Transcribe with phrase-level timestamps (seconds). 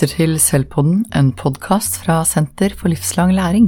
[0.00, 3.66] lytter til Selvpodden, en podkast fra Senter for livslang læring.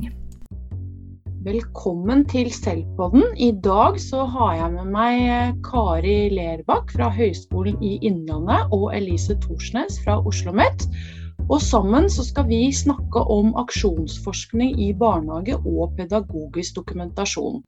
[1.45, 3.37] Velkommen til Selvpodden.
[3.37, 8.95] I dag så har jeg med meg eh, Kari Lerbakk fra Høgskolen i Innlandet og
[8.97, 10.89] Elise Thorsnes fra Oslo OsloMet.
[11.51, 17.61] Og sammen så skal vi snakke om aksjonsforskning i barnehage og pedagogisk dokumentasjon.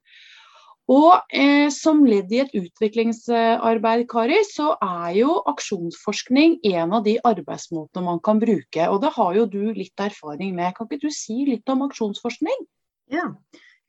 [0.91, 7.15] Og eh, som ledd i et utviklingsarbeid, Kari, så er jo aksjonsforskning en av de
[7.25, 8.85] arbeidsmåtene man kan bruke.
[8.91, 10.75] Og det har jo du litt erfaring med.
[10.77, 12.67] Kan ikke du si litt om aksjonsforskning?
[13.13, 13.31] Ja,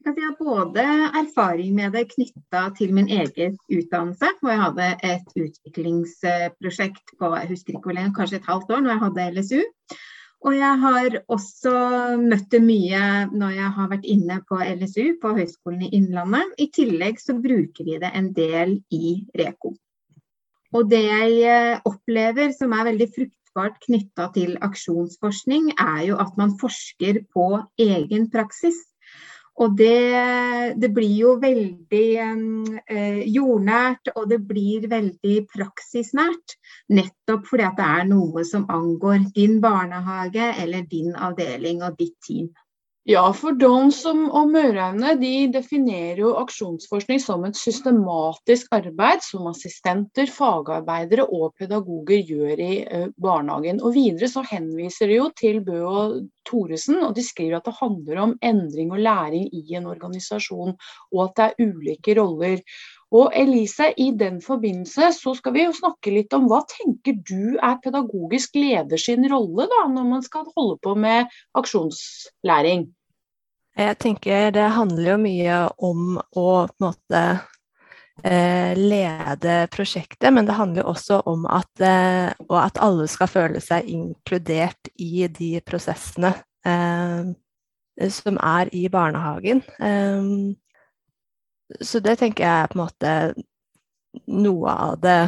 [0.07, 0.83] jeg har både
[1.19, 7.51] erfaring med det knytta til min egen utdannelse, hvor jeg hadde et utviklingsprosjekt på jeg
[7.51, 9.63] husker ikke hvor lenge, kanskje et halvt år når jeg hadde LSU.
[10.45, 11.73] Og jeg har også
[12.21, 13.01] møtt det mye
[13.33, 16.53] når jeg har vært inne på LSU, på Høgskolen i Innlandet.
[16.61, 19.73] I tillegg så bruker vi det en del i Reko.
[20.77, 26.57] Og det jeg opplever som er veldig fruktbart knytta til aksjonsforskning, er jo at man
[26.61, 27.49] forsker på
[27.81, 28.83] egen praksis.
[29.57, 36.59] Og det, det, blir jo veldig eh, jordnært, og det blir veldig praksisnært.
[36.93, 42.53] Nettopp fordi det er noe som angår din barnehage eller din avdeling og ditt team.
[43.07, 50.27] Ja, for Dons og Møraune de definerer jo aksjonsforskning som et systematisk arbeid som assistenter,
[50.27, 52.73] fagarbeidere og pedagoger gjør i
[53.23, 53.79] barnehagen.
[53.79, 56.17] Og Videre så henviser de jo til Bø og
[56.51, 60.75] Thoresen, og de skriver at det handler om endring og læring i en organisasjon,
[61.15, 62.59] og at det er ulike roller.
[63.17, 67.57] Og Elise, i den forbindelse så skal vi jo snakke litt om hva tenker du
[67.57, 72.89] er pedagogisk leder sin rolle da, når man skal holde på med aksjonslæring?
[73.77, 77.23] Jeg tenker det handler jo mye om å på en måte
[78.25, 83.89] eh, lede prosjektet, men det handler også om at, eh, at alle skal føle seg
[83.93, 86.33] inkludert i de prosessene
[86.65, 87.33] eh,
[88.13, 89.63] som er i barnehagen.
[91.81, 93.13] Så det tenker jeg er på en måte
[94.27, 95.19] noe av det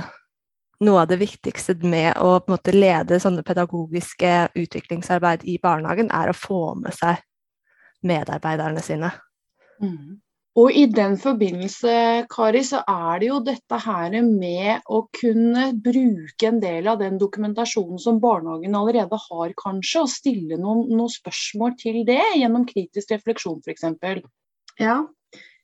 [0.84, 6.12] noe av det viktigste med å på en måte lede sånne pedagogiske utviklingsarbeid i barnehagen,
[6.14, 7.18] er å få med seg
[8.06, 9.10] medarbeiderne sine.
[9.82, 10.20] Mm.
[10.58, 11.90] Og i den forbindelse,
[12.30, 17.18] Kari, så er det jo dette her med å kunne bruke en del av den
[17.20, 23.14] dokumentasjonen som barnehagen allerede har, kanskje, og stille noen, noen spørsmål til det gjennom kritisk
[23.14, 23.86] refleksjon, f.eks.
[24.82, 24.98] Ja,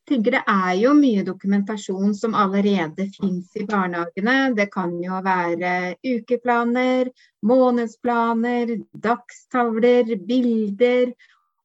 [0.08, 4.54] tenker det er jo mye dokumentasjon som allerede finnes i barnehagene.
[4.56, 7.12] Det kan jo være ukeplaner,
[7.46, 8.76] månedsplaner,
[9.06, 11.14] dagstavler, bilder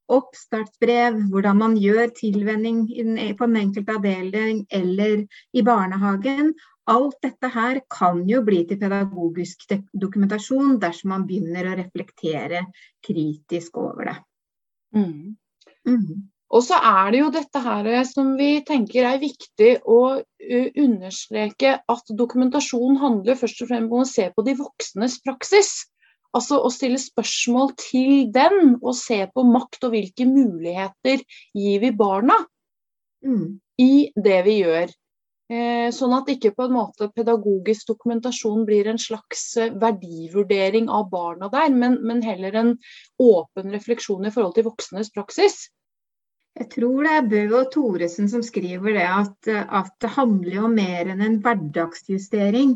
[0.09, 2.87] oppstartsbrev, hvordan man gjør tilvenning
[3.37, 6.53] på den enkelte avdeling eller i barnehagen.
[6.89, 12.63] Alt dette her kan jo bli til pedagogisk dokumentasjon dersom man begynner å reflektere
[13.05, 14.17] kritisk over det.
[14.97, 15.37] Mm.
[15.85, 16.25] Mm.
[16.49, 20.01] Og så er det jo dette her som vi tenker er viktig å
[20.81, 25.73] understreke, at dokumentasjon handler først og fremst om å se på de voksnes praksis.
[26.33, 31.21] Altså å stille spørsmål til den, og se på makt og hvilke muligheter
[31.57, 32.37] gir vi barna
[33.25, 33.45] mm.
[33.81, 34.93] i det vi gjør.
[35.49, 41.07] Eh, sånn at ikke på en måte pedagogisk dokumentasjon blir en slags eh, verdivurdering av
[41.09, 42.75] barna der, men, men heller en
[43.17, 45.63] åpen refleksjon i forhold til voksnes praksis.
[46.57, 50.71] Jeg tror det er Bø og Thoresen som skriver det, at, at det handler jo
[50.73, 52.73] mer enn en hverdagsjustering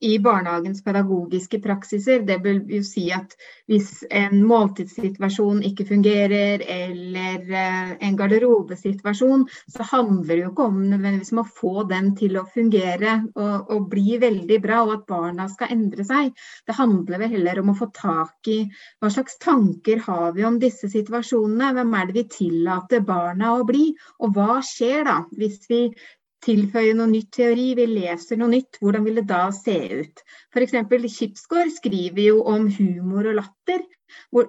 [0.00, 2.24] i barnehagens pedagogiske praksiser.
[2.26, 3.36] Det vil jo si at
[3.70, 10.80] hvis en måltidssituasjon ikke fungerer, eller eh, en garderobesituasjon, så handler det jo ikke om
[10.90, 15.06] nødvendigvis om å få den til å fungere og, og, bli veldig bra, og at
[15.10, 16.32] barna skal endre seg.
[16.66, 18.62] Det handler vel heller om å få tak i
[18.98, 21.74] hva slags tanker har vi om disse situasjonene.
[21.76, 25.84] Hvem er det vi tillater barna å bli, og hva skjer da hvis vi
[26.46, 30.24] tilføye noe nytt teori, vi leser noe nytt, hvordan vil det da se ut?
[30.54, 30.76] F.eks.
[31.18, 33.84] Kipsgård skriver jo om humor og latter.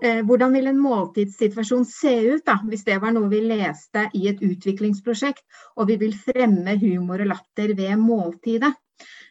[0.06, 4.28] Eh, hvordan vil en måltidssituasjon se ut da, hvis det var noe vi leste i
[4.32, 5.44] et utviklingsprosjekt,
[5.76, 8.76] og vi vil fremme humor og latter ved måltidet?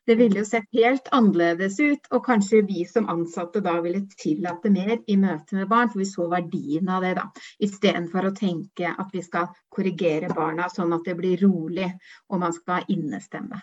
[0.06, 4.70] Det ville jo sett helt annerledes ut, og kanskje vi som ansatte da ville tillate
[4.74, 7.24] mer i møte med barn, for vi så verdien av det da.
[7.68, 11.88] Istedenfor å tenke at vi skal korrigere barna sånn at det blir rolig
[12.30, 13.58] og man skal innestemme.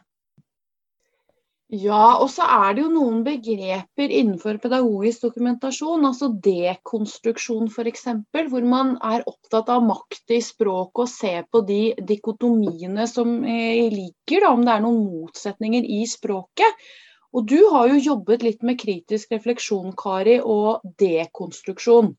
[1.73, 8.03] Ja, og så er det jo noen begreper innenfor pedagogisk dokumentasjon, altså dekonstruksjon f.eks.,
[8.51, 13.89] hvor man er opptatt av makt i språket og ser på de dikotomiene som ligger,
[13.95, 16.85] liker, da, om det er noen motsetninger i språket.
[17.33, 22.13] Og du har jo jobbet litt med kritisk refleksjon, Kari, og dekonstruksjon.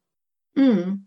[0.59, 0.99] Mm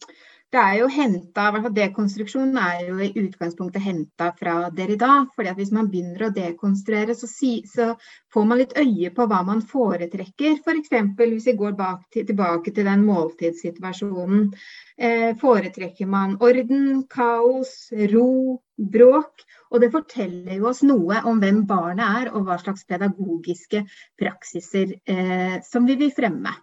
[0.54, 5.28] det er jo henta, Dekonstruksjon er jo i utgangspunktet henta fra Derrida.
[5.36, 7.96] fordi at Hvis man begynner å dekonstruere, så, si, så
[8.34, 10.62] får man litt øye på hva man foretrekker.
[10.64, 10.94] F.eks.
[11.18, 14.54] For hvis vi går bak, tilbake til den måltidssituasjonen.
[14.98, 19.44] Eh, foretrekker man orden, kaos, ro, bråk?
[19.68, 23.84] Og det forteller jo oss noe om hvem barnet er, og hva slags pedagogiske
[24.16, 26.56] praksiser eh, som vi vil fremme.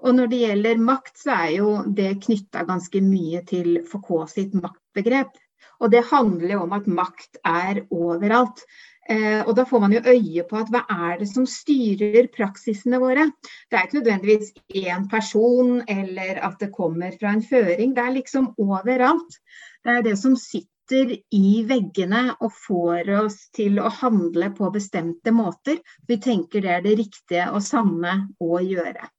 [0.00, 4.54] Og når det gjelder makt, så er jo det knytta ganske mye til Foucault sitt
[4.56, 5.34] maktbegrep.
[5.80, 8.64] Og det handler jo om at makt er overalt.
[9.10, 13.00] Eh, og da får man jo øye på at hva er det som styrer praksisene
[13.02, 13.26] våre.
[13.68, 17.94] Det er ikke nødvendigvis én person eller at det kommer fra en føring.
[17.96, 19.40] Det er liksom overalt.
[19.84, 25.32] Det er det som sitter i veggene og får oss til å handle på bestemte
[25.34, 25.80] måter.
[26.06, 29.10] Vi tenker det er det riktige og sanne å gjøre.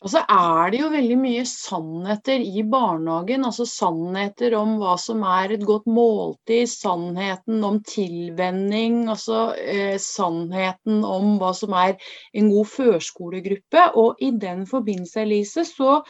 [0.00, 3.44] Og så er det jo veldig mye sannheter i barnehagen.
[3.44, 11.04] Altså sannheter om hva som er et godt måltid, sannheten om tilvenning, altså eh, sannheten
[11.04, 11.98] om hva som er
[12.32, 13.86] en god førskolegruppe.
[14.00, 16.00] Og i den forbindelse, Elise, så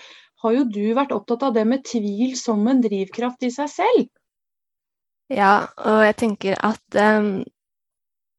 [0.45, 4.07] har jo du vært opptatt av det med tvil som en drivkraft i seg selv.
[5.31, 7.41] Ja, og jeg tenker at um,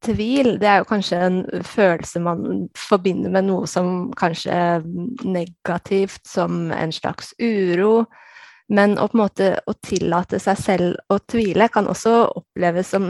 [0.06, 4.88] tvil, det er jo kanskje en følelse man forbinder med noe som kanskje er
[5.26, 8.06] negativt, som en slags uro.
[8.72, 13.06] Men å, på en måte, å tillate seg selv å tvile kan også oppleves som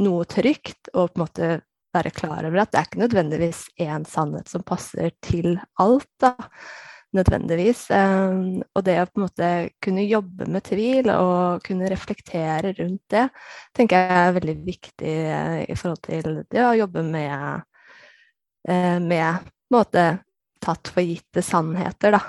[0.00, 1.50] noe trygt, og på en måte
[1.96, 6.10] være klar over at det er ikke nødvendigvis én sannhet som passer til alt.
[6.20, 6.34] da
[7.14, 7.86] nødvendigvis.
[7.94, 9.50] Ehm, og det å på en måte
[9.82, 13.26] kunne jobbe med tvil og kunne reflektere rundt det,
[13.76, 17.66] tenker jeg er veldig viktig eh, i forhold til det å jobbe med,
[18.68, 20.08] eh, med måte,
[20.62, 22.22] tatt for gitte sannheter, da.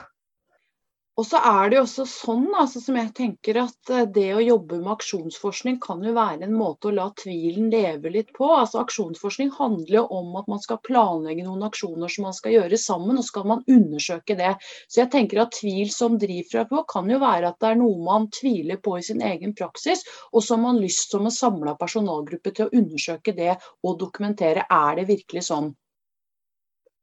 [1.18, 4.42] Og så er det jo også sånn altså, som jeg tenker at eh, det å
[4.44, 8.52] jobbe med aksjonsforskning kan jo være en måte å la tvilen leve litt på.
[8.54, 12.78] Altså Aksjonsforskning handler jo om at man skal planlegge noen aksjoner som man skal gjøre
[12.84, 14.54] sammen, og skal man undersøke det.
[14.86, 17.98] Så jeg tenker at tvil som driver på, kan jo være at det er noe
[18.06, 22.54] man tviler på i sin egen praksis, og har man lyst som en samla personalgruppe
[22.54, 25.74] til å undersøke det og dokumentere er det virkelig sånn.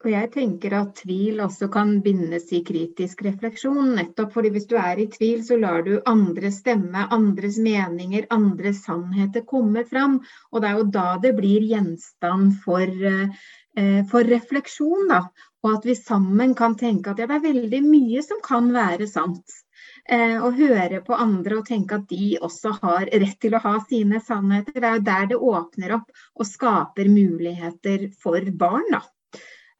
[0.05, 3.95] Og jeg tenker at tvil også kan bindes i kritisk refleksjon.
[3.97, 8.83] Nettopp fordi hvis du er i tvil, så lar du andre stemme, andres meninger, andres
[8.85, 10.19] sannheter komme fram.
[10.53, 15.23] Og det er jo da det blir gjenstand for, eh, for refleksjon, da.
[15.65, 19.09] Og at vi sammen kan tenke at ja, det er veldig mye som kan være
[19.09, 19.57] sant.
[20.05, 23.79] Eh, og høre på andre og tenke at de også har rett til å ha
[23.89, 24.77] sine sannheter.
[24.77, 28.91] Det er jo der det åpner opp og skaper muligheter for barn.
[28.93, 29.07] da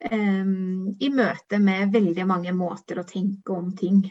[0.03, 4.03] i møte med veldig mange måter å tenke om ting.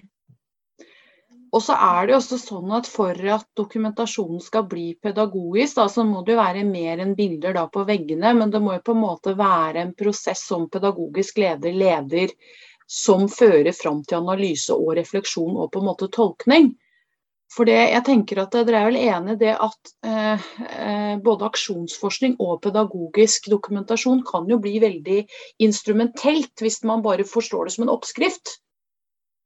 [1.55, 6.03] Og så er det også sånn at For at dokumentasjonen skal bli pedagogisk, da, så
[6.09, 8.33] må det jo være mer enn bilder da på veggene.
[8.35, 12.35] Men det må jo på en måte være en prosess som pedagogisk leder leder
[12.91, 16.75] som fører fram til analyse og refleksjon og på en måte tolkning.
[17.53, 21.47] For det, jeg tenker at Dere er vel enig i det at eh, eh, både
[21.51, 25.21] aksjonsforskning og pedagogisk dokumentasjon kan jo bli veldig
[25.63, 28.57] instrumentelt hvis man bare forstår det som en oppskrift?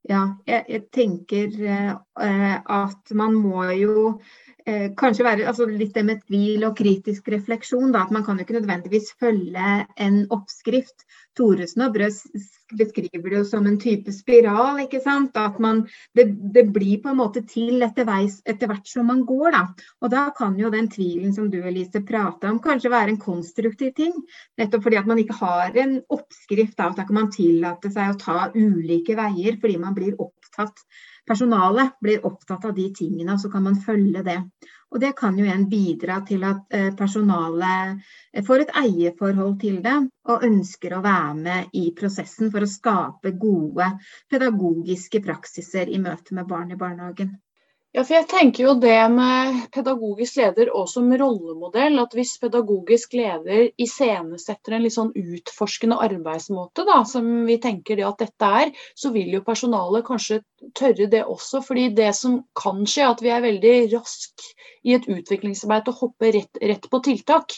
[0.08, 4.14] Ja, jeg, jeg tenker eh, at man må jo
[4.64, 7.90] eh, kanskje være altså litt det med tvil og kritisk refleksjon.
[7.92, 11.04] Da, at Man kan jo ikke nødvendigvis følge en oppskrift.
[11.36, 12.22] Thoresen og Brøs
[12.76, 14.80] beskriver det jo som en type spiral.
[14.84, 15.36] ikke sant?
[15.36, 15.84] At man,
[16.16, 19.50] det, det blir på en måte til etter, veis, etter, hvert som man går.
[19.56, 19.62] da.
[20.02, 23.94] Og da kan jo den tvilen som du Elise prata om, kanskje være en konstruktiv
[23.96, 24.16] ting.
[24.58, 26.76] Nettopp fordi at man ikke har en oppskrift.
[26.76, 30.84] da, Da kan man tillate seg å ta ulike veier fordi man blir opptatt
[31.28, 34.38] personalet blir opptatt av de tingene, og så kan man følge det.
[34.88, 37.98] Og Det kan jo igjen bidra til at eh, personalet
[38.32, 39.96] eh, får et eierforhold til det,
[40.32, 43.90] og ønsker å være med i prosessen for å skape gode
[44.32, 47.36] pedagogiske praksiser i møte med barn i barnehagen.
[47.96, 53.14] Ja, for jeg tenker jo det med pedagogisk leder og som rollemodell, at hvis pedagogisk
[53.16, 58.74] leder iscenesetter en litt sånn utforskende arbeidsmåte, da, som vi tenker det at dette er,
[58.92, 60.42] så vil jo personalet kanskje
[60.76, 61.62] tørre det også.
[61.64, 64.44] fordi det som kan skje, er at vi er veldig rask
[64.84, 67.56] i et utviklingsarbeid til å hoppe rett, rett, på tiltak.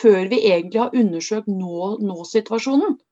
[0.00, 2.96] Før vi egentlig har undersøkt nå-situasjonen.
[2.96, 3.05] Nå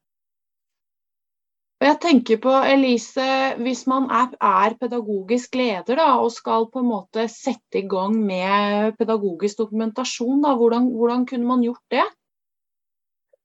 [1.85, 3.29] og jeg tenker på, Elise,
[3.61, 8.15] Hvis man er, er pedagogisk leder da, og skal på en måte sette i gang
[8.17, 12.07] med pedagogisk dokumentasjon, da, hvordan, hvordan kunne man gjort det?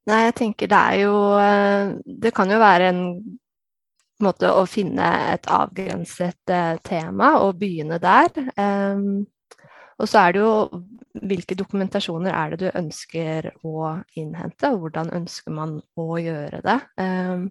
[0.08, 1.92] Nei, jeg tenker det er jo eh,
[2.24, 3.02] Det kan jo være en
[4.24, 8.32] måte å finne et avgrenset eh, tema og begynne der.
[8.56, 9.26] Um,
[10.00, 10.54] og så er det jo
[11.28, 16.78] hvilke dokumentasjoner er det du ønsker å innhente, og hvordan ønsker man å gjøre det.
[17.04, 17.50] Um,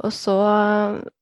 [0.00, 0.36] og, så,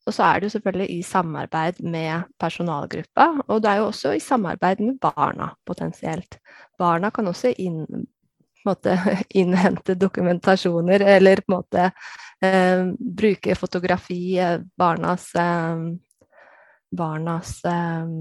[0.06, 4.14] og så, er det jo selvfølgelig i samarbeid med personalgruppa, og det er jo også
[4.14, 6.38] i samarbeid med barna potensielt.
[6.78, 7.82] Barna kan også inn,
[8.66, 8.94] måte,
[9.40, 11.88] innhente dokumentasjoner, eller på en måte
[12.44, 12.84] eh,
[13.22, 14.38] bruke fotografi,
[14.78, 15.82] barnas, eh,
[16.94, 18.14] barnas eh,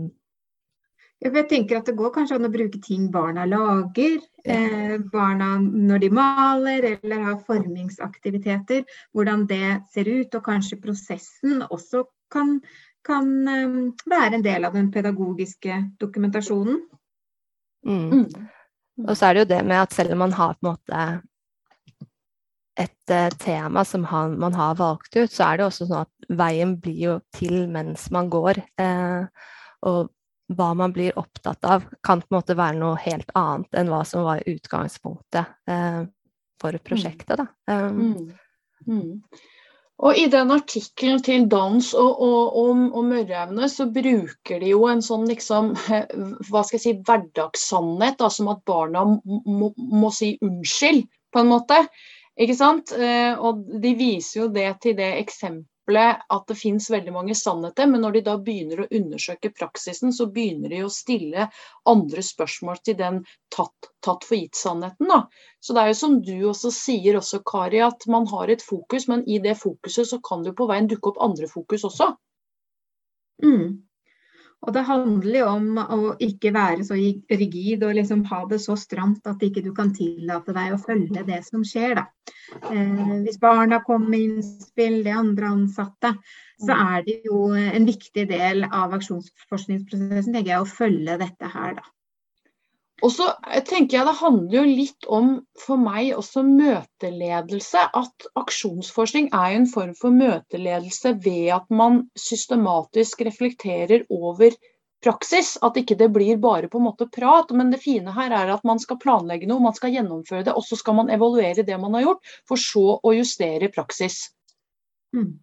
[1.25, 4.19] jeg tenker at Det går kanskje an å bruke ting barna lager.
[4.45, 8.83] Eh, barna når de maler eller har formingsaktiviteter.
[9.13, 12.59] Hvordan det ser ut, og kanskje prosessen også kan,
[13.07, 16.83] kan um, være en del av den pedagogiske dokumentasjonen.
[17.87, 18.11] Mm.
[18.11, 18.47] Mm.
[19.07, 21.01] Og så er det jo det med at selv om man har på en måte
[22.77, 26.29] et uh, tema som han, man har valgt ut, så er det også sånn at
[26.37, 28.61] veien blir jo til mens man går.
[28.81, 29.49] Eh,
[29.87, 30.11] og
[30.47, 34.03] hva man blir opptatt av, kan på en måte være noe helt annet enn hva
[34.07, 36.01] som var utgangspunktet eh,
[36.61, 36.83] for mm.
[36.87, 37.43] prosjektet.
[37.69, 38.33] Um, mm.
[38.87, 39.13] Mm.
[39.97, 44.83] Og I den artikkelen til Dans og, og, og, og Mørreevne så bruker de jo
[44.91, 45.71] en sånn liksom,
[46.49, 51.49] hva skal jeg si, hverdagssannhet, da, som at barna må, må si unnskyld, på en
[51.49, 51.81] måte.
[52.37, 52.93] Ikke sant?
[52.93, 57.35] Eh, og de viser jo det til det eksempelet eksempelet at det finnes veldig mange
[57.35, 61.49] sannheter, men når de da begynner å undersøke praksisen, så begynner de å stille
[61.85, 63.23] andre spørsmål til den
[63.55, 65.07] tatt, tatt for gitt-sannheten.
[65.59, 69.07] Så det er jo som du også sier også, Kari, at man har et fokus,
[69.07, 72.15] men i det fokuset så kan det på veien dukke opp andre fokus også.
[73.43, 73.86] Mm.
[74.65, 78.75] Og det handler jo om å ikke være så rigid og liksom ha det så
[78.79, 82.01] stramt at ikke du kan tillate deg å følge det som skjer.
[82.71, 86.15] Eh, hvis barna kommer med innspill, de andre ansatte,
[86.57, 91.77] så er det jo en viktig del av aksjonsforskningsprosessen tenker jeg, å følge dette her.
[91.77, 91.85] Da.
[93.05, 93.27] Og så
[93.67, 95.27] tenker jeg Det handler jo litt om
[95.61, 97.83] for meg også møteledelse.
[97.93, 104.55] At aksjonsforskning er en form for møteledelse ved at man systematisk reflekterer over
[105.05, 105.55] praksis.
[105.61, 107.53] At ikke det blir bare på en måte prat.
[107.53, 110.65] Men det fine her er at man skal planlegge noe, man skal gjennomføre det, og
[110.65, 114.23] så skal man evaluere det man har gjort, for så å justere praksis.
[115.13, 115.37] Mm.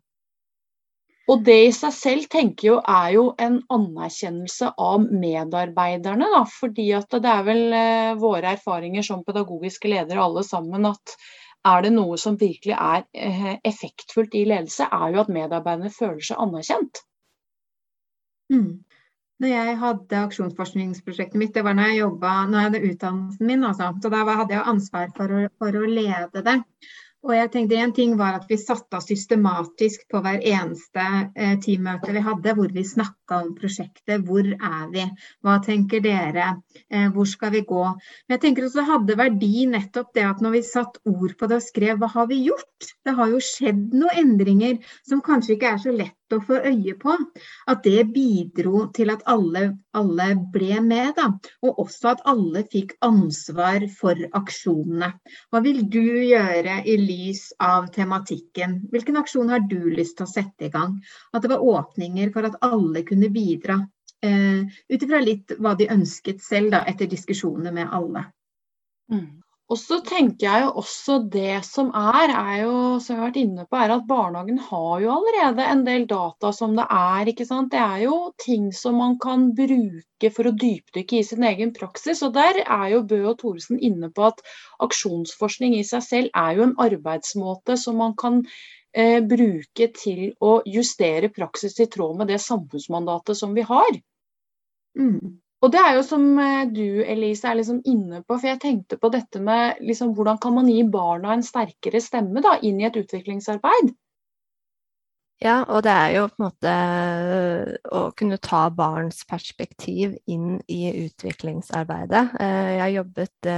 [1.32, 6.28] Og det i seg selv tenker jo er jo en anerkjennelse av medarbeiderne.
[6.34, 11.16] Da, fordi at det er vel eh, våre erfaringer som pedagogiske ledere alle sammen at
[11.64, 16.20] er det noe som virkelig er eh, effektfullt i ledelse, er jo at medarbeiderne føler
[16.28, 17.00] seg anerkjent.
[18.52, 18.84] Mm.
[19.40, 23.64] Når jeg hadde aksjonsforskningsprosjektet mitt, det var når jeg jobba, når jeg hadde utdannelsen min.
[23.66, 23.88] Altså.
[24.02, 26.58] Så da hadde jeg ansvar for å, for å lede det.
[27.24, 31.54] Og jeg tenkte En ting var at vi satte oss systematisk på hver eneste eh,
[31.64, 34.26] teammøte vi hadde, hvor vi snakka om prosjektet.
[34.28, 35.06] Hvor er vi?
[35.44, 36.50] Hva tenker dere?
[36.90, 37.84] Eh, hvor skal vi gå?
[38.26, 41.62] Men jeg tenker også hadde verdi nettopp det at når vi satt ord på det
[41.62, 42.92] og skrev hva har vi gjort?
[43.04, 44.76] Det har jo skjedd noen endringer
[45.06, 47.14] som kanskje ikke er så lett å få øye på.
[47.70, 49.64] At det bidro til at alle,
[49.96, 51.28] alle ble med, da.
[51.66, 55.12] Og også at alle fikk ansvar for aksjonene.
[55.52, 58.80] Hva vil du gjøre i lys av tematikken?
[58.94, 60.96] Hvilken aksjon har du lyst til å sette i gang?
[61.34, 63.82] At det var åpninger for at alle kunne bidra.
[64.24, 68.24] Uh, Ut ifra litt hva de ønsket selv, da, etter diskusjoner med alle.
[69.12, 69.43] Mm.
[69.72, 73.38] Og så tenker jeg jo også det som er, er jo, som jeg har vært
[73.40, 77.30] inne på, er at barnehagen har jo allerede en del data som det er.
[77.32, 77.70] ikke sant?
[77.72, 82.20] Det er jo ting som man kan bruke for å dypdykke i sin egen praksis.
[82.26, 84.44] Og der er jo Bø og Thoresen inne på at
[84.84, 88.42] aksjonsforskning i seg selv er jo en arbeidsmåte som man kan
[88.92, 93.96] eh, bruke til å justere praksis i tråd med det samfunnsmandatet som vi har.
[95.00, 95.40] Mm.
[95.64, 98.98] Og det er jo som eh, du Elise er liksom inne på, for jeg tenkte
[99.00, 102.88] på dette med liksom, hvordan kan man gi barna en sterkere stemme da, inn i
[102.90, 103.94] et utviklingsarbeid?
[105.42, 110.58] Ja, og det er jo på en måte eh, å kunne ta barns perspektiv inn
[110.68, 112.24] i utviklingsarbeidet.
[112.44, 113.52] Eh, jeg har jobbet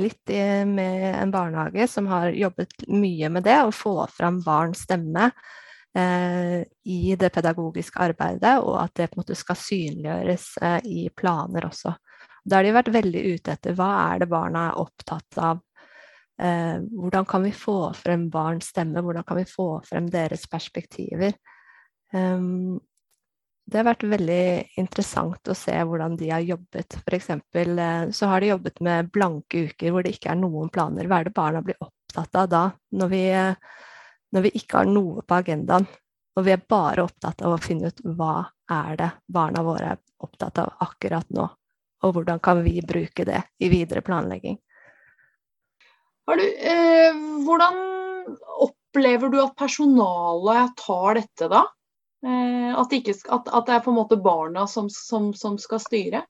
[0.00, 0.30] litt
[0.72, 5.28] med en barnehage som har jobbet mye med det, å få fram barns stemme
[5.92, 11.66] i det pedagogiske arbeidet, og at det på en måte skal synliggjøres eh, i planer
[11.68, 11.92] også.
[12.44, 15.60] Da har de vært veldig ute etter hva er det barna er opptatt av.
[16.40, 21.36] Eh, hvordan kan vi få frem barns stemme, hvordan kan vi få frem deres perspektiver.
[22.12, 22.80] Um,
[23.62, 24.44] det har vært veldig
[24.80, 26.98] interessant å se hvordan de har jobbet.
[27.06, 27.30] F.eks.
[28.16, 31.06] så har de jobbet med blanke uker hvor det ikke er noen planer.
[31.06, 32.64] Hva er det barna blir opptatt av da,
[32.98, 33.22] når vi,
[34.32, 35.86] når vi ikke har noe på agendaen,
[36.36, 40.00] og vi er bare opptatt av å finne ut hva er det barna våre er
[40.24, 41.44] opptatt av akkurat nå,
[42.02, 44.58] og hvordan kan vi bruke det i videre planlegging.
[46.32, 47.12] Du, eh,
[47.44, 47.78] hvordan
[48.62, 51.64] opplever du at personalet tar dette da?
[52.24, 55.82] Eh, at, ikke, at, at, det er på en måte barna som, som, som skal
[55.82, 56.22] styre?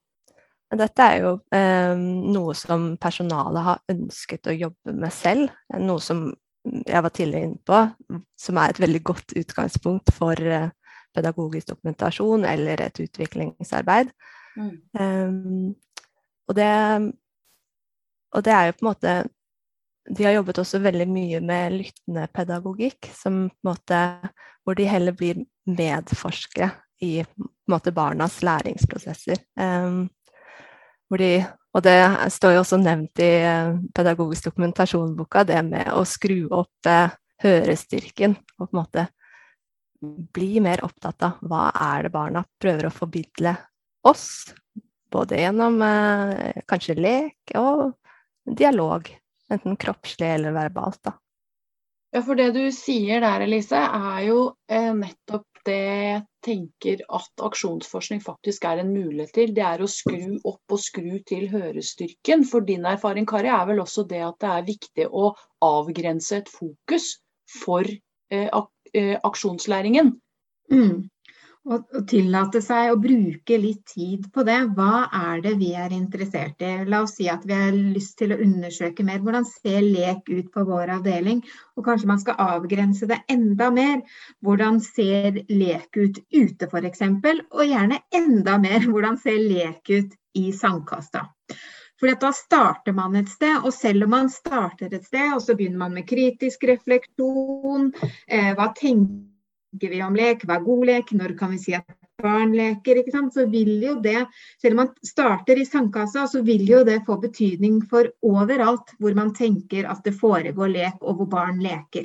[0.73, 1.93] Dette er jo eh,
[2.33, 5.53] noe som personalet har ønsket å jobbe med selv.
[5.77, 6.31] Noe som
[6.65, 7.79] jeg var tidligere inne på,
[8.39, 10.71] som er et veldig godt utgangspunkt for eh,
[11.15, 14.13] pedagogisk dokumentasjon eller et utviklingsarbeid.
[14.57, 14.73] Mm.
[15.01, 15.75] Um,
[16.49, 16.69] og, det,
[18.33, 19.13] og det er jo på en måte
[20.13, 23.99] De har jobbet også veldig mye med lyttende pedagogikk, som på en måte,
[24.65, 27.23] hvor de heller blir medforskere i
[27.71, 29.39] måte, barnas læringsprosesser.
[29.55, 30.09] Um,
[31.19, 31.97] de, og det
[32.35, 38.37] står jo også nevnt i eh, pedagogisk dokumentasjonboka, det med å skru opp eh, hørestyrken
[38.59, 39.07] og på en måte
[40.03, 43.55] bli mer opptatt av hva er det barna prøver å formidle
[44.09, 44.53] oss.
[45.13, 47.95] Både gjennom eh, kanskje lek og
[48.45, 49.09] dialog,
[49.53, 51.01] enten kroppslig eller verbalt.
[51.07, 51.17] da.
[52.13, 57.45] Ja, for det du sier der, Elise, er jo eh, nettopp det jeg tenker at
[57.47, 59.53] aksjonsforskning faktisk er en mulighet til.
[59.55, 62.43] Det er å skru opp og skru til hørestyrken.
[62.51, 65.31] For din erfaring, Kari, er vel også det at det er viktig å
[65.63, 67.15] avgrense et fokus
[67.63, 68.51] for eh,
[68.93, 70.15] eh, aksjonslæringen.
[70.73, 71.09] Mm
[71.69, 74.59] og, å tillate seg å bruke litt tid på det.
[74.77, 76.73] Hva er det vi er interessert i?
[76.91, 79.21] La oss si at vi har lyst til å undersøke mer.
[79.23, 81.43] Hvordan ser lek ut på vår avdeling?
[81.79, 84.03] Og kanskje man skal avgrense det enda mer.
[84.43, 87.05] Hvordan ser lek ut ute f.eks.?
[87.53, 91.29] Og gjerne enda mer hvordan ser lek ut i sandkassa.
[92.03, 95.55] For da starter man et sted, og selv om man starter et sted, og så
[95.55, 97.93] begynner man med kritisk refleksjon,
[98.27, 99.31] eh, hva tenker
[99.73, 101.87] snakker vi om lek, hva er god lek, når kan vi si at
[102.23, 103.33] barn leker, ikke sant?
[103.35, 104.27] så vil jo det,
[104.61, 109.15] selv om man starter i sandkassa, så vil jo det få betydning for overalt hvor
[109.15, 112.05] man tenker at det foregår lek og hvor barn leker.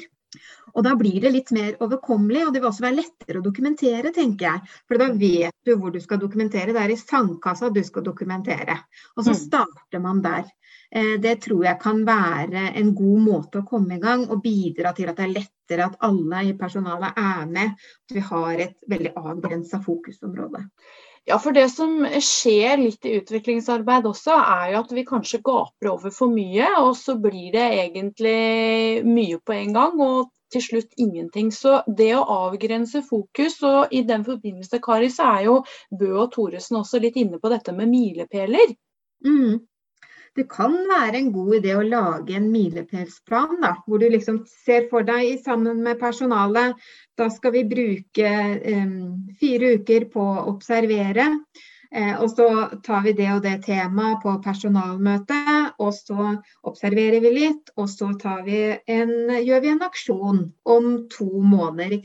[0.78, 4.14] Og da blir det litt mer overkommelig, og det vil også være lettere å dokumentere,
[4.14, 4.76] tenker jeg.
[4.86, 6.76] For da vet du hvor du skal dokumentere.
[6.76, 8.78] Det er i sandkassa du skal dokumentere.
[9.16, 9.40] Og så mm.
[9.42, 10.46] starter man der.
[10.92, 14.94] Eh, det tror jeg kan være en god måte å komme i gang og bidra
[14.96, 17.90] til at det er lettere at alle i personalet er med.
[18.08, 20.62] At vi har et veldig avgrensa fokusområde.
[21.28, 25.90] Ja, for det som skjer litt i utviklingsarbeid også, er jo at vi kanskje gaper
[25.92, 30.00] over for mye, og så blir det egentlig mye på en gang.
[30.00, 31.52] og til slutt ingenting.
[31.54, 35.58] Så det å avgrense fokus, og i den forbindelse, Kari, så er jo
[35.92, 38.76] Bø og Thoresen også litt inne på dette med milepæler.
[39.26, 39.66] Mm
[40.38, 45.06] det kan være en god idé å lage en milepælsplan, hvor du liksom ser for
[45.08, 46.78] deg sammen med personalet
[47.18, 48.34] da skal vi bruke
[48.76, 49.00] um,
[49.40, 51.26] fire uker på å observere.
[51.88, 52.48] Eh, og så
[52.84, 56.32] tar vi det og det temaet på personalmøtet, og så
[56.68, 57.72] observerer vi litt.
[57.78, 58.12] Og så
[58.46, 58.62] vi
[58.98, 62.02] en, gjør vi en aksjon om to måneder.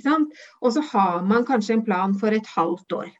[0.60, 3.10] Og så har man kanskje en plan for et halvt år.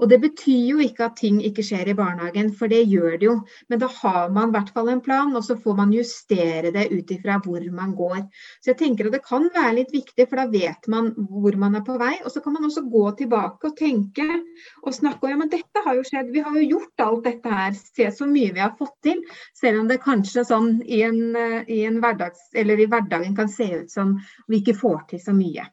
[0.00, 3.26] Og Det betyr jo ikke at ting ikke skjer i barnehagen, for det gjør det
[3.26, 3.34] jo.
[3.68, 6.86] Men da har man i hvert fall en plan, og så får man justere det
[6.92, 8.22] ut ifra hvor man går.
[8.62, 11.76] Så jeg tenker at det kan være litt viktig, for da vet man hvor man
[11.76, 12.14] er på vei.
[12.24, 14.28] Og så kan man også gå tilbake og tenke
[14.82, 17.58] og snakke om ja, men dette har jo skjedd, vi har jo gjort alt dette
[17.60, 17.76] her.
[17.76, 19.20] Se så mye vi har fått til.
[19.58, 21.20] Selv om det kanskje sånn i, en,
[21.66, 24.16] i, en hverdags, i hverdagen kan se ut som
[24.48, 25.68] vi ikke får til så mye.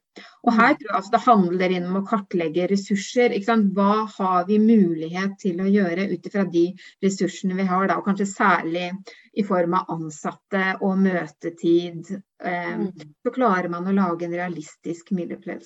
[0.48, 3.36] Og her tror jeg altså det handler inn om å kartlegge ressurser.
[3.76, 6.68] Hva har vi mulighet til å gjøre ut ifra de
[7.04, 8.92] ressursene vi har, da, og kanskje særlig
[9.38, 12.10] i form av ansatte og møtetid.
[12.44, 12.88] Eh, mm.
[13.24, 15.62] Så klarer man å lage en realistisk mileplan,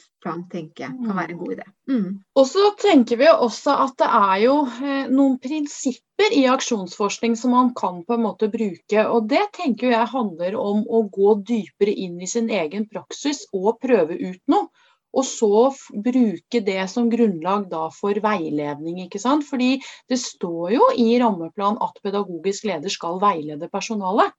[0.51, 1.67] tenker jeg kan være en god idé.
[1.91, 2.09] Mm.
[2.35, 7.55] Og så tenker vi også at det er jo eh, noen prinsipper i aksjonsforskning som
[7.55, 9.07] man kan på en måte bruke.
[9.07, 13.79] Og det tenker jeg handler om å gå dypere inn i sin egen praksis og
[13.83, 14.67] prøve ut noe.
[15.11, 15.71] Og så
[16.05, 19.01] bruke det som grunnlag da for veiledning.
[19.05, 19.43] ikke sant?
[19.47, 19.73] Fordi
[20.09, 24.31] det står jo i rammeplan at pedagogisk leder skal veilede personalet.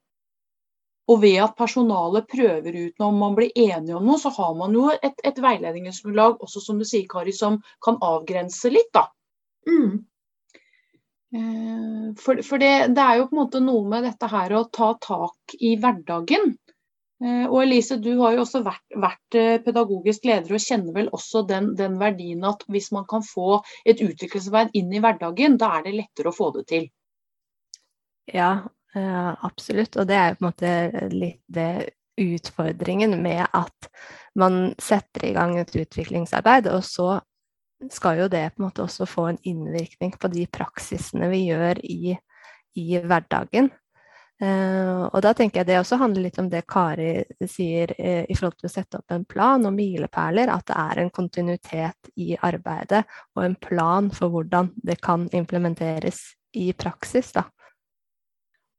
[1.11, 4.55] Og ved at personalet prøver ut noe, om man blir enige om noe, så har
[4.57, 9.09] man jo et, et veiledningsgrunnlag også, som du sier, Kari, som kan avgrense litt, da.
[9.69, 9.99] Mm.
[11.35, 14.67] Eh, for, for det, det, er jo på en måte noe med dette her å
[14.71, 16.55] ta tak i hverdagen.
[17.23, 21.11] Eh, og Elise, du har jo også vært, vært eh, pedagogisk leder og kjenner vel
[21.15, 25.77] også den, den, verdien at hvis man kan få et utviklingsarbeid inn i hverdagen, da
[25.79, 26.89] er det lettere å få det til.
[28.33, 28.53] Ja,
[28.97, 30.01] eh, absolutt.
[30.01, 31.73] Og det er jo på en måte litt det
[32.23, 33.93] utfordringen med at
[34.39, 37.21] man setter i gang et utviklingsarbeid, og så
[37.91, 41.81] skal jo det på en måte også få en innvirkning på de praksisene vi gjør
[41.87, 42.17] i,
[42.79, 43.71] i hverdagen.
[44.43, 47.13] Uh, og da tenker jeg det også handler litt om det Kari
[47.47, 51.03] sier uh, i forhold til å sette opp en plan og milepæler, at det er
[51.03, 53.05] en kontinuitet i arbeidet
[53.37, 56.25] og en plan for hvordan det kan implementeres
[56.59, 57.31] i praksis.
[57.37, 57.47] da.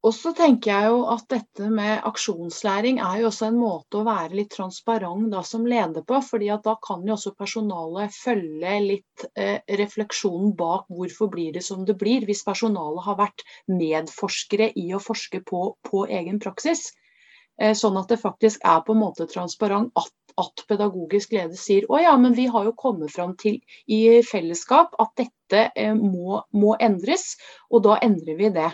[0.03, 4.07] Og så tenker jeg jo at dette med aksjonslæring er jo også en måte å
[4.07, 6.19] være litt transparent da som leder på.
[6.29, 11.63] fordi at da kan jo også personalet følge litt eh, refleksjonen bak hvorfor blir det
[11.63, 16.89] som det blir, hvis personalet har vært medforskere i å forske på, på egen praksis.
[17.61, 20.11] Eh, sånn at det faktisk er på en måte transparent at,
[20.41, 24.99] at pedagogisk leder sier å ja, men vi har jo kommet fram til i fellesskap
[24.99, 27.37] at dette eh, må, må endres,
[27.71, 28.71] og da endrer vi det.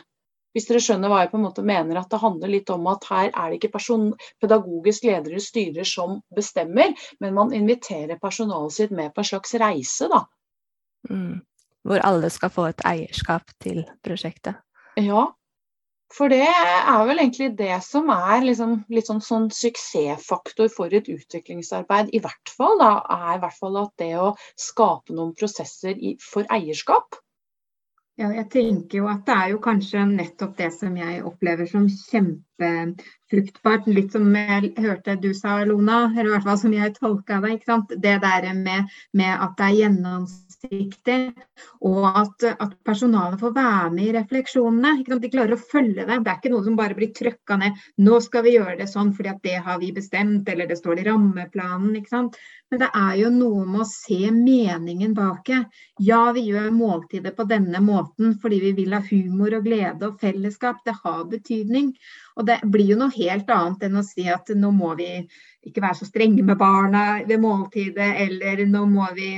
[0.56, 3.06] Hvis dere skjønner hva jeg på en måte mener, at det handler litt om at
[3.12, 4.08] her er det ikke person,
[4.42, 9.54] pedagogisk ledere eller styrer som bestemmer, men man inviterer personalet sitt med på en slags
[9.62, 10.24] reise, da.
[11.10, 11.42] Mm.
[11.88, 14.58] Hvor alle skal få et eierskap til prosjektet.
[15.00, 15.30] Ja,
[16.10, 21.10] for det er vel egentlig det som er liksom litt sånn, sånn, suksessfaktor for et
[21.12, 22.10] utviklingsarbeid.
[22.18, 26.16] I hvert fall da, er i hvert fall at det å skape noen prosesser i,
[26.24, 27.20] for eierskap,
[28.20, 31.88] ja, jeg tenker jo at det er jo kanskje nettopp det som jeg opplever som
[32.60, 33.88] kjempefruktbart.
[33.88, 37.56] Litt som jeg hørte du sa, Lona, eller i hvert fall som jeg tolka det.
[37.58, 37.94] ikke sant?
[37.96, 41.20] Det der med, med at det er gjennomsiktig,
[41.82, 45.20] og at, at, personalet får være med i refleksjonene.
[45.20, 46.20] De klarer å følge det.
[46.24, 47.84] Det er ikke noe som bare blir trøkka ned.
[47.98, 51.10] Nå skal vi gjøre det sånn at det har vi bestemt, eller det står i
[51.10, 51.96] rammeplanen.
[51.96, 52.40] ikke sant?
[52.70, 55.64] Men det er jo noe med å se meningen bak det.
[56.06, 60.20] Ja, vi gjør måltider på denne måten fordi vi vil ha humor og glede og
[60.22, 60.84] fellesskap.
[60.86, 61.96] Det har betydning.
[62.40, 65.10] Og det blir jo noe helt annet enn å si at nå må vi
[65.68, 69.34] ikke være så strenge med barna ved måltidet, eller nå må vi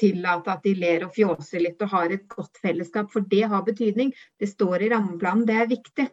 [0.00, 3.66] tillate at de ler og fjåser litt og har et godt fellesskap, for det har
[3.66, 4.14] betydning.
[4.40, 6.08] Det står i rammeplanen, det er viktig.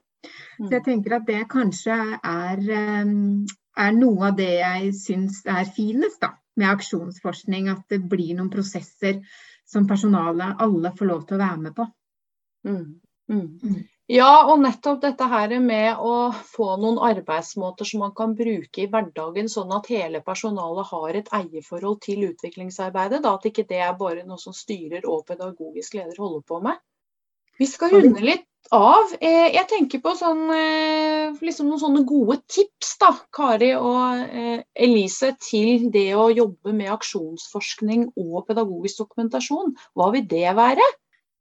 [0.58, 0.88] Så jeg mm.
[0.90, 3.16] tenker at det kanskje er, eh,
[3.88, 8.52] er noe av det jeg syns er finest da, med aksjonsforskning, at det blir noen
[8.52, 9.24] prosesser
[9.64, 11.88] som personalet alle får lov til å være med på.
[12.68, 12.86] Mm.
[13.32, 13.80] Mm.
[14.12, 18.88] Ja, og nettopp dette her med å få noen arbeidsmåter som man kan bruke i
[18.92, 23.22] hverdagen, sånn at hele personalet har et eierforhold til utviklingsarbeidet.
[23.24, 26.82] Da, at ikke det er bare noe som styrer og pedagogisk leder holder på med.
[27.62, 29.14] Vi skal runde litt av.
[29.22, 34.66] Eh, jeg tenker på sånn, eh, liksom noen sånne gode tips, da, Kari og eh,
[34.76, 39.78] Elise, til det å jobbe med aksjonsforskning og pedagogisk dokumentasjon.
[39.96, 40.90] Hva vil det være?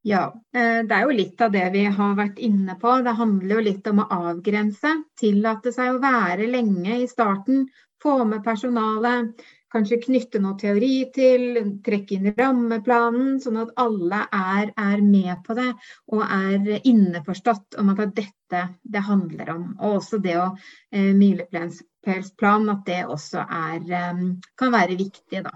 [0.02, 0.22] Ja,
[0.54, 2.96] eh, det er jo litt av det vi har vært inne på.
[3.06, 4.96] Det handler jo litt om å avgrense.
[5.18, 7.68] Tillate seg å være lenge i starten.
[8.02, 9.44] Få med personalet.
[9.72, 11.44] Kanskje knytte noe teori til,
[11.86, 15.70] trekke inn rammeplanen, sånn at alle er, er, med på det
[16.12, 19.64] og er innforstått om at det er dette det handler om.
[19.78, 24.26] Og også det å eh, milepælsplan, at det også er, eh,
[24.60, 25.54] kan være viktig, da.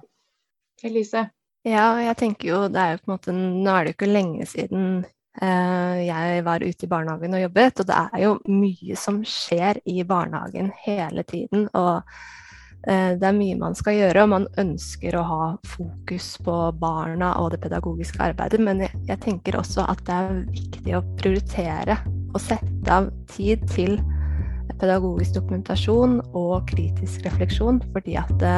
[0.86, 1.26] Elise?
[1.66, 4.12] Ja, jeg tenker jo det er jo på en måte Nå er det jo ikke
[4.12, 4.84] lenge siden
[5.42, 9.80] eh, jeg var ute i barnehagen og jobbet, og det er jo mye som skjer
[9.90, 11.66] i barnehagen hele tiden.
[11.74, 11.96] Og
[12.86, 17.34] eh, det er mye man skal gjøre, og man ønsker å ha fokus på barna
[17.42, 21.98] og det pedagogiske arbeidet, men jeg, jeg tenker også at det er viktig å prioritere
[22.30, 23.98] og sette av tid til
[24.80, 28.56] pedagogisk dokumentasjon og kritisk refleksjon, fordi at det,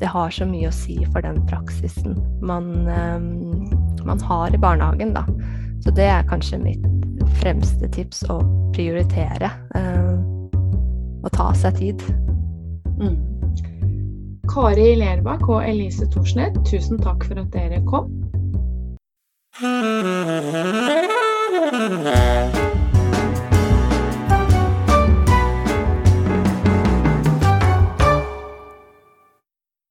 [0.00, 3.68] det har så mye å si for den praksisen man, um,
[4.06, 5.14] man har i barnehagen.
[5.16, 5.26] Da.
[5.84, 6.86] Så det er kanskje mitt
[7.42, 8.40] fremste tips å
[8.72, 9.50] prioritere.
[9.78, 10.32] å
[11.22, 12.02] og ta seg tid.
[12.98, 13.16] Mm.
[14.50, 18.10] Kari Lerbakk og Elise Thorsneth, tusen takk for at dere kom.